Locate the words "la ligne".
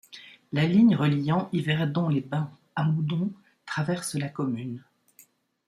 0.51-0.95